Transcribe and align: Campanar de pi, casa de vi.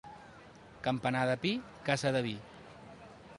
Campanar 0.87 1.25
de 1.31 1.35
pi, 1.43 1.51
casa 1.91 2.15
de 2.17 2.23
vi. 2.29 2.35